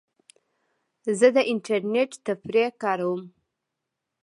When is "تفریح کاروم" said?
2.27-3.21